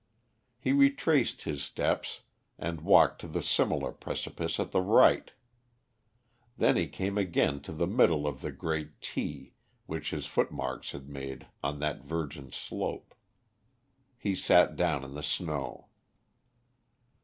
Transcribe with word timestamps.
He 0.57 0.71
retraced 0.71 1.43
his 1.43 1.63
steps 1.63 2.21
and 2.57 2.81
walked 2.81 3.21
to 3.21 3.27
the 3.27 3.43
similar 3.43 3.91
precipice 3.91 4.59
at 4.59 4.71
the 4.71 4.81
right. 4.81 5.29
Then 6.57 6.75
he 6.75 6.87
came 6.87 7.19
again 7.19 7.59
to 7.61 7.71
the 7.71 7.85
middle 7.85 8.25
of 8.25 8.41
the 8.41 8.51
great 8.51 8.99
T 8.99 9.53
which 9.85 10.09
his 10.09 10.25
footmarks 10.25 10.93
had 10.93 11.07
made 11.07 11.45
on 11.63 11.77
that 11.81 12.01
virgin 12.01 12.51
slope. 12.51 13.13
He 14.17 14.33
sat 14.33 14.75
down 14.75 15.03
in 15.03 15.13
the 15.13 15.21
snow. 15.21 15.89